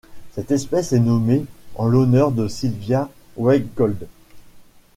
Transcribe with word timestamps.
Cette 0.33 0.49
espèce 0.49 0.93
est 0.93 0.99
nommée 0.99 1.45
en 1.75 1.85
l'honneur 1.85 2.31
de 2.31 2.47
Sylvia 2.47 3.07
Weygoldt. 3.37 4.07